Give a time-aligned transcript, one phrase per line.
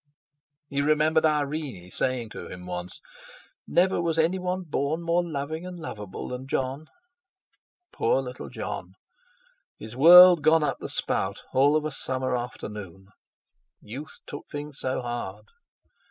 [0.67, 3.01] He remembered Irene saying to him once:
[3.67, 6.87] "Never was any one born more loving and lovable than Jon."
[7.93, 8.95] Poor little Jon!
[9.77, 13.09] His world gone up the spout, all of a summer afternoon!
[13.79, 15.45] Youth took things so hard!